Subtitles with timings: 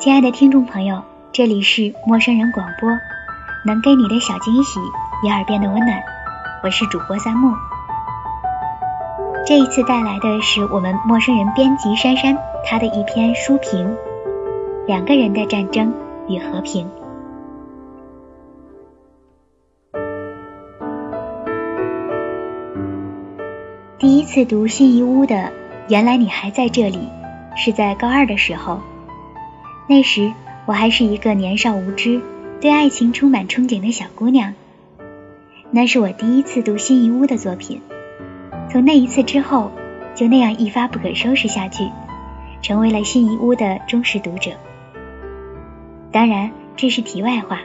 [0.00, 2.88] 亲爱的听众朋友，这里是陌生人广播，
[3.66, 4.80] 能给你的小惊喜，
[5.22, 6.02] 你耳边的温暖。
[6.64, 7.54] 我是主播三木。
[9.46, 13.88] 这一次带来的是我们陌生人编辑珊珊她的一篇书评，
[14.86, 15.92] 《两个人的战争
[16.28, 16.88] 与和平》。
[23.98, 25.34] 第一次读辛夷坞的
[25.90, 27.06] 《原来你还在这里》，
[27.58, 28.80] 是在高二的时候。
[29.90, 30.32] 那时
[30.66, 32.22] 我还是一个年少无知、
[32.60, 34.54] 对爱情充满憧憬的小姑娘。
[35.72, 37.80] 那是我第一次读辛夷坞的作品。
[38.70, 39.72] 从那一次之后，
[40.14, 41.90] 就那样一发不可收拾下去，
[42.62, 44.52] 成为了辛夷坞的忠实读者。
[46.12, 47.58] 当然，这是题外话。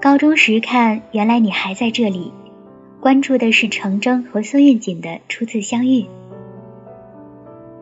[0.00, 2.32] 高中时看《原来你还在这里》，
[3.00, 6.06] 关注的是程铮和苏运锦的初次相遇。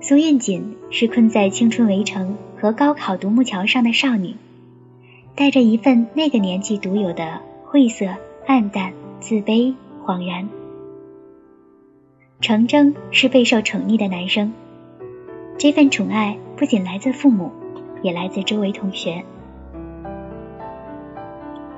[0.09, 4.37] 苏运锦是困在青春围城和高考独木桥上的少女，
[5.35, 8.07] 带着一份那个年纪独有的晦涩、
[8.47, 10.49] 暗淡、自卑、恍然。
[12.41, 14.53] 程铮是备受宠溺的男生，
[15.59, 17.51] 这份宠爱不仅来自父母，
[18.01, 19.25] 也来自周围同学。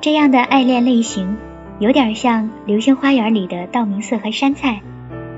[0.03, 1.39] 这样的爱恋类型，
[1.79, 4.83] 有点像《流星花园》里的道明寺和杉菜，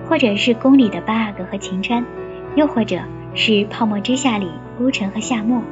[0.09, 2.05] 或者是宫里的八阿哥和晴川。
[2.57, 3.01] 又或者
[3.35, 5.63] 是《泡沫之夏》里孤城和夏沫，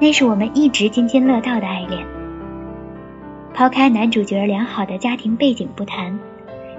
[0.00, 2.06] 那是我们一直津津乐道的爱恋。
[3.52, 6.18] 抛开男主角良好的家庭背景不谈，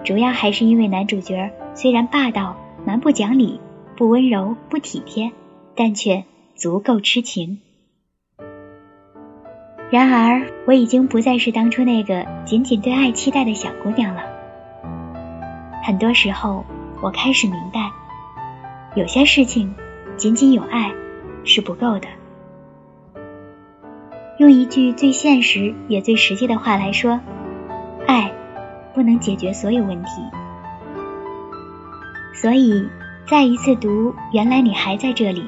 [0.04, 3.60] 主要还是因为男主角虽然霸道、蛮不讲理、
[3.98, 5.32] 不温柔、不体贴，
[5.76, 6.24] 但却
[6.56, 7.60] 足够痴情。
[9.90, 14.24] 然而，我已经不再是当初那个仅仅对爱期待的小姑娘了。
[15.84, 16.64] 很多时候，
[17.02, 17.92] 我开始明白。
[18.94, 19.74] 有些事情，
[20.18, 20.94] 仅仅有爱
[21.46, 22.08] 是不够的。
[24.38, 27.22] 用一句最现实也最实际的话来说，
[28.06, 28.34] 爱
[28.94, 30.10] 不能解决所有问题。
[32.34, 32.90] 所以，
[33.28, 35.42] 再一次读《原来你还在这里》，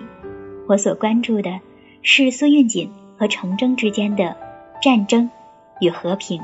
[0.68, 1.60] 我所关注的
[2.02, 4.38] 是苏运锦和程铮之间的
[4.82, 5.30] 战争
[5.82, 6.40] 与和平。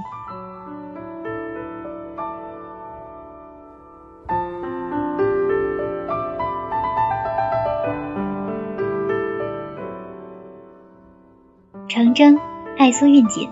[11.90, 12.38] 程铮
[12.78, 13.50] 爱苏运锦，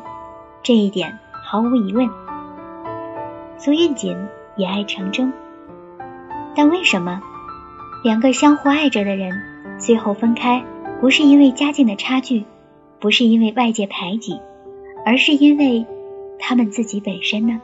[0.62, 2.08] 这一点毫无疑问。
[3.58, 4.16] 苏运锦
[4.56, 5.32] 也爱程铮，
[6.56, 7.20] 但为什么
[8.04, 9.42] 两个相互爱着的人
[9.80, 10.64] 最后分开，
[11.02, 12.46] 不是因为家境的差距，
[13.00, 14.40] 不是因为外界排挤，
[15.04, 15.88] 而是因为
[16.38, 17.60] 他们自己本身呢？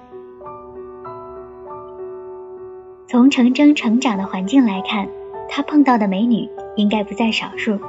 [3.08, 5.08] 从程铮成长的环境来看，
[5.48, 7.80] 他碰到的美女应该不在少数，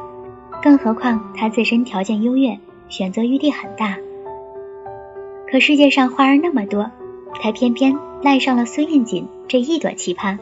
[0.63, 2.59] 更何况他自身条件优越。
[2.97, 3.99] 选择余地很大，
[5.51, 6.93] 可世界上花儿那么多，
[7.43, 10.39] 他偏偏赖上了苏运锦这一朵奇葩。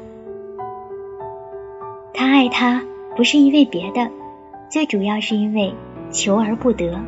[2.12, 2.84] 他爱她
[3.16, 4.10] 不是因为别的，
[4.68, 5.72] 最主要是因为
[6.10, 7.00] 求而不得。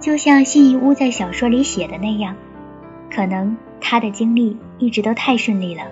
[0.00, 2.34] 就像信义屋在小说里写的那样，
[3.08, 5.84] 可能他的经历一直都太顺利了，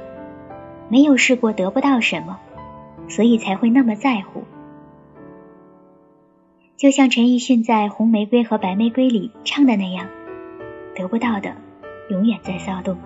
[0.88, 2.40] 没有试过得不到什么，
[3.06, 4.42] 所以才会那么在乎。
[6.78, 10.06] 就像陈奕迅在《红玫瑰和白玫瑰》里唱的那样，
[10.94, 11.56] 得不到的
[12.08, 12.96] 永远在骚动。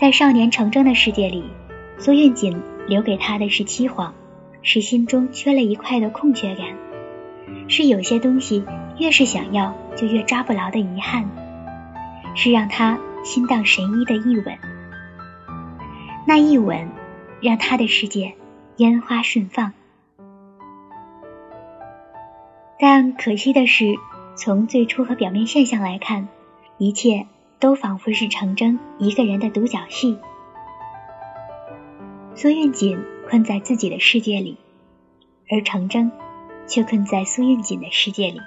[0.00, 1.44] 在少年成真的世界里，
[1.98, 4.10] 苏运锦留给他的是凄惶，
[4.62, 6.66] 是心中缺了一块的空缺感，
[7.68, 8.64] 是有些东西
[8.98, 11.30] 越是想要就越抓不牢的遗憾，
[12.34, 14.58] 是让他心荡神怡的一吻。
[16.26, 16.88] 那一吻，
[17.40, 18.34] 让他的世界。
[18.80, 19.74] 烟花盛放，
[22.78, 23.96] 但可惜的是，
[24.36, 26.28] 从最初和表面现象来看，
[26.78, 27.26] 一切
[27.58, 30.18] 都仿佛是程铮一个人的独角戏。
[32.34, 34.56] 苏运锦困在自己的世界里，
[35.50, 36.10] 而程铮
[36.66, 38.40] 却困在苏运锦的世界里。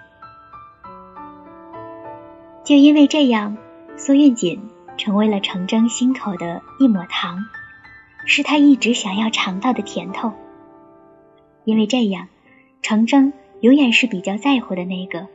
[2.63, 3.55] 就因为这样，
[3.97, 4.67] 苏运锦
[4.97, 7.45] 成为了程铮心口的一抹糖。
[8.25, 10.31] 是他一直想要尝到的甜头，
[11.65, 12.27] 因为这样，
[12.81, 15.27] 程铮永远是比较在乎的那个，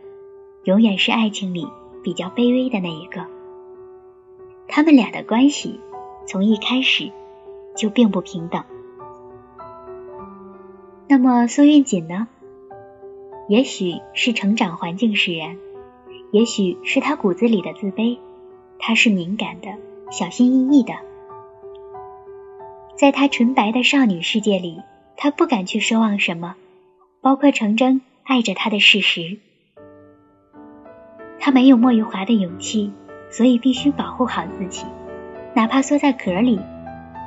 [0.64, 1.66] 永远是爱情里
[2.02, 3.26] 比较卑微的那一个。
[4.66, 5.80] 他们俩的关系
[6.26, 7.10] 从一开始
[7.76, 8.64] 就并不平等。
[11.06, 12.28] 那么苏运锦呢？
[13.48, 15.56] 也许是成长环境使然，
[16.32, 18.18] 也许是他骨子里的自卑，
[18.78, 19.68] 他是敏感的，
[20.10, 21.07] 小心翼翼的。
[22.98, 24.82] 在她纯白的少女世界里，
[25.16, 26.56] 她不敢去奢望什么，
[27.20, 29.38] 包括程铮爱着她的事实。
[31.38, 32.92] 她没有莫玉华的勇气，
[33.30, 34.84] 所以必须保护好自己，
[35.54, 36.58] 哪怕缩在壳里，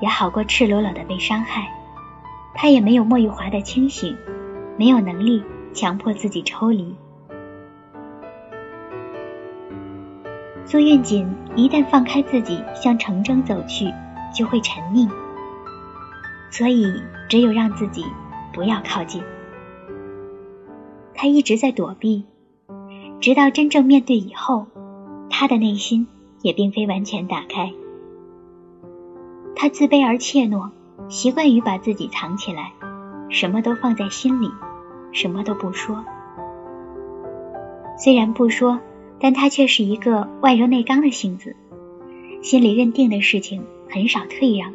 [0.01, 1.71] 也好过赤裸裸的被伤害。
[2.53, 4.17] 她也没有莫玉华的清醒，
[4.77, 5.41] 没有能力
[5.73, 6.93] 强迫自己抽离。
[10.65, 13.89] 苏韵锦一旦放开自己向程铮走去，
[14.35, 15.09] 就会沉溺，
[16.51, 18.05] 所以只有让自己
[18.53, 19.23] 不要靠近。
[21.15, 22.25] 他一直在躲避，
[23.19, 24.67] 直到真正面对以后，
[25.31, 26.07] 他的内心
[26.43, 27.73] 也并非完全打开。
[29.55, 30.69] 他自卑而怯懦，
[31.09, 32.73] 习惯于把自己藏起来，
[33.29, 34.51] 什么都放在心里，
[35.11, 36.05] 什么都不说。
[37.97, 38.79] 虽然不说。
[39.23, 41.55] 但他却是一个外柔内刚的性子，
[42.41, 44.73] 心里认定的事情很少退让，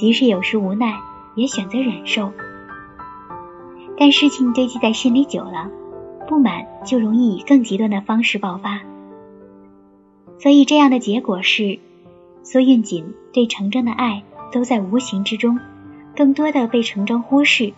[0.00, 0.98] 即使有时无奈，
[1.34, 2.32] 也选择忍受。
[3.98, 5.70] 但事情堆积在心里久了，
[6.26, 8.80] 不满就容易以更极端的方式爆发。
[10.38, 11.80] 所以这样的结果是，
[12.42, 15.60] 苏运锦对程铮的爱都在无形之中，
[16.16, 17.74] 更多的被程铮忽视，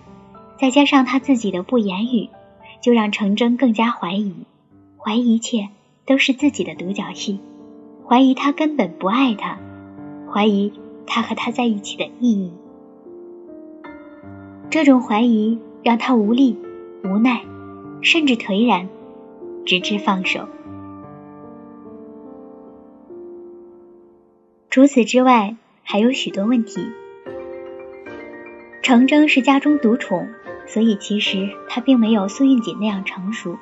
[0.60, 2.28] 再加上他自己的不言语，
[2.80, 4.32] 就让程铮更加怀疑。
[4.96, 5.70] 怀疑一切
[6.06, 7.40] 都是自己的独角戏，
[8.06, 9.58] 怀疑他根本不爱他，
[10.32, 10.72] 怀疑
[11.06, 12.52] 他和他在一起的意义。
[14.70, 16.58] 这种怀疑让他无力、
[17.04, 17.42] 无奈，
[18.00, 18.88] 甚至颓然，
[19.66, 20.48] 直至放手。
[24.70, 26.90] 除此之外，还有许多问题。
[28.80, 30.28] 程铮是家中独宠，
[30.66, 33.58] 所以其实他并没有苏运锦那样成熟。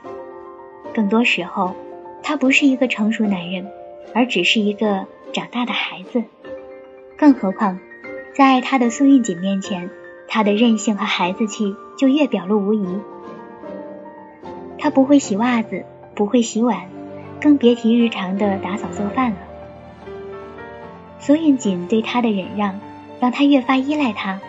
[0.95, 1.75] 更多时候，
[2.23, 3.69] 他不是一个成熟男人，
[4.15, 6.23] 而只是一个长大的孩子。
[7.21, 7.79] 更何况，
[8.33, 9.91] 在他的苏运锦面前，
[10.27, 12.99] 他的任性和孩子气就越表露无遗。
[14.79, 15.85] 他不会洗袜子，
[16.15, 16.89] 不会洗碗，
[17.39, 19.37] 更别提日常的打扫做饭了。
[21.19, 22.81] 苏运锦对他的忍让，
[23.21, 24.41] 让他越发依赖他。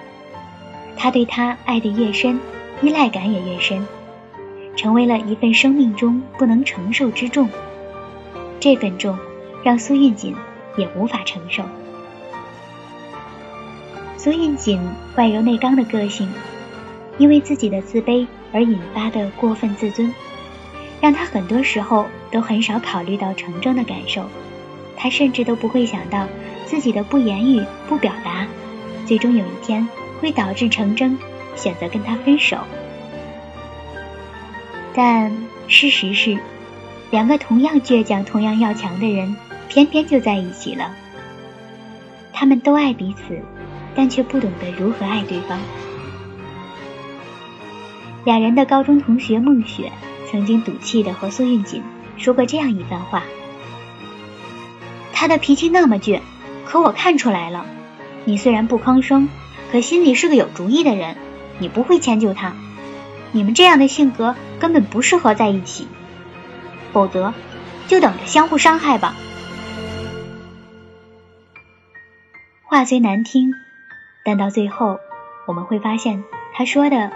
[0.95, 2.39] 他对他爱得越深，
[2.81, 3.85] 依赖感也越深。
[4.77, 7.49] 成为了一份生命中不能承受之重，
[8.61, 9.19] 这份重
[9.61, 10.33] 让苏运锦
[10.77, 11.65] 也无法承受。
[14.23, 14.79] 苏运锦
[15.15, 16.31] 外柔内刚的个性，
[17.17, 20.13] 因为自己的自卑而引发的过分自尊，
[21.01, 24.29] 让他很多时候都很少考虑到程铮的感受，
[24.95, 26.27] 他甚至都不会想到
[26.67, 28.45] 自己的不言语、不表达，
[29.07, 29.87] 最终有一天
[30.19, 31.17] 会导致程铮
[31.55, 32.59] 选择跟他分手。
[34.93, 35.35] 但
[35.67, 36.37] 事实是，
[37.09, 39.35] 两个同样倔强、同样要强的人，
[39.67, 40.95] 偏偏就在一起了。
[42.31, 43.41] 他们都爱彼此，
[43.95, 45.59] 但却不懂得如何爱对方。
[48.23, 49.91] 俩人的高中同学孟雪，
[50.29, 51.83] 曾经赌气的和苏运锦
[52.17, 53.23] 说过这样一番话
[55.13, 56.21] ：“他的脾气那么倔，
[56.65, 57.65] 可我看出来了，
[58.25, 59.27] 你虽然不吭声，
[59.71, 61.17] 可心里是个有主意的人，
[61.59, 62.53] 你不会迁就他。”
[63.33, 65.87] 你们这样的性格根本不适合在一起，
[66.91, 67.33] 否则
[67.87, 69.15] 就等着相互伤害吧。
[72.65, 73.53] 话虽难听，
[74.23, 74.99] 但到最后
[75.47, 76.23] 我们会发现，
[76.53, 77.11] 他说的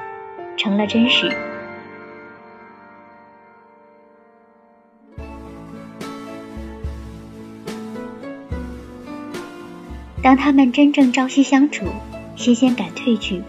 [0.57, 1.31] 成了真实。
[10.21, 11.85] 当他们真正朝夕相处，
[12.35, 13.43] 新鲜感褪去，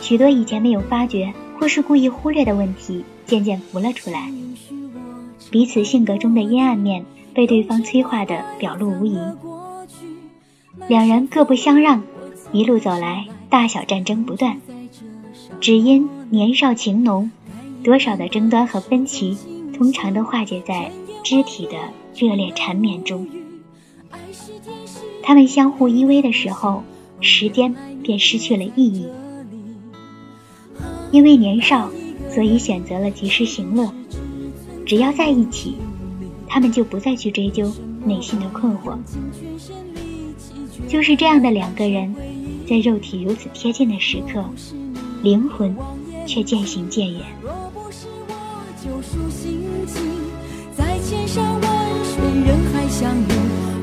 [0.00, 1.32] 许多以前没有发觉。
[1.58, 4.30] 或是故意忽略的问题渐渐浮了出来，
[5.50, 9.18] 彼此性格中的阴暗面被对方催化的表露无遗。
[10.86, 12.02] 两人各不相让，
[12.52, 14.58] 一路走来，大小战争不断，
[15.60, 17.30] 只因年少情浓，
[17.82, 19.36] 多少的争端和分歧，
[19.76, 20.90] 通常都化解在
[21.22, 21.72] 肢体的
[22.14, 23.28] 热烈缠绵中。
[25.22, 26.82] 他们相互依偎的时候，
[27.20, 29.06] 时间便失去了意义。
[31.10, 31.90] 因为年少，
[32.30, 33.92] 所以选择了及时行乐。
[34.86, 35.76] 只要在一起，
[36.46, 37.72] 他们就不再去追究
[38.04, 38.96] 内心的困惑。
[40.88, 42.14] 就是这样的两个人，
[42.68, 44.44] 在肉体如此贴近的时刻，
[45.22, 45.74] 灵魂
[46.26, 47.22] 却渐行渐远。
[50.76, 51.62] 在千山万
[52.04, 53.30] 水人海相遇，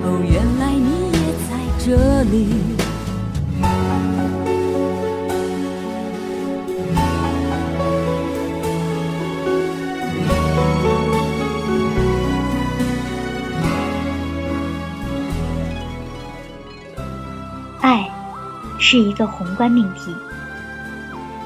[0.04, 2.83] 哦，原来你也在这里。
[18.94, 20.16] 是一个宏观命题，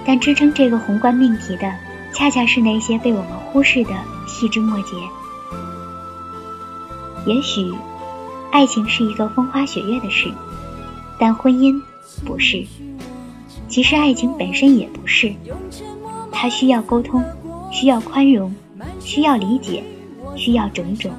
[0.06, 1.74] 但支撑这个宏观命题的，
[2.14, 3.92] 恰恰是那些被我们忽视的
[4.28, 4.98] 细枝末节。
[7.26, 7.74] 也许，
[8.52, 10.30] 爱情是一个风花雪月的事，
[11.18, 11.82] 但婚姻
[12.26, 12.66] 不是。
[13.70, 15.34] 其实，爱情本身也不是。
[16.34, 17.24] 它需要沟通，
[17.72, 18.54] 需要宽容，
[19.00, 19.82] 需要理解，
[20.36, 21.14] 需要种种。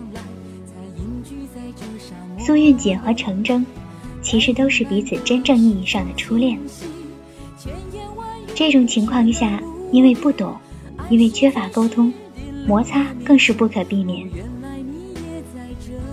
[2.39, 3.65] 苏韵锦和程铮，
[4.29, 6.59] 其实都是彼此真正意义上的初恋。
[8.55, 9.59] 这种情况下，
[9.91, 10.55] 因为不懂，
[11.09, 12.13] 因为缺乏沟通，
[12.67, 14.29] 摩擦更是不可避免。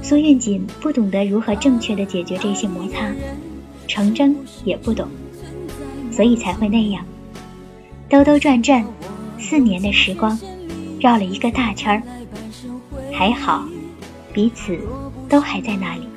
[0.02, 3.12] 苏韵锦不懂得如何正确的解决这些摩擦，
[3.86, 5.10] 程铮也不懂，
[6.10, 7.04] 所以才会那样，
[8.08, 8.86] 兜兜转转，
[9.38, 10.40] 四年的时光，
[11.02, 12.02] 绕了一个大圈儿。
[13.12, 13.68] 还好，
[14.32, 14.80] 彼此
[15.28, 16.08] 都还在那里，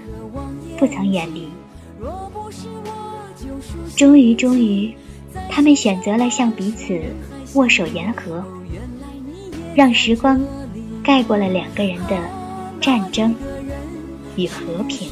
[0.78, 1.48] 不曾远离。
[3.96, 4.94] 终于，终于，
[5.50, 7.00] 他们选择了向彼此
[7.54, 8.44] 握手言和，
[9.74, 10.40] 让时光
[11.02, 12.16] 盖过了两个人的
[12.80, 13.34] 战争。
[14.36, 15.08] 与和平。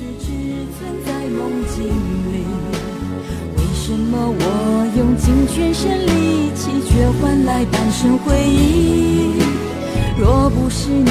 [3.56, 9.42] 为什么我用尽全身力气，却换来半生回忆？
[10.16, 11.10] 若不是你，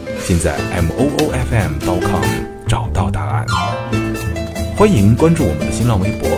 [0.23, 2.23] 现在 m o o f m dot com
[2.67, 3.45] 找到答案。
[4.77, 6.29] 欢迎关注我们的新浪微博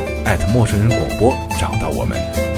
[0.53, 2.52] 陌生人广播，找到我们。